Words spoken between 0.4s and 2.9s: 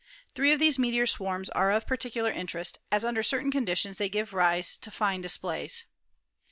of these meteor swarms are of particular interest,